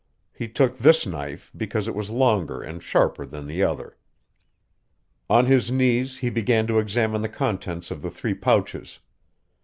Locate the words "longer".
2.09-2.59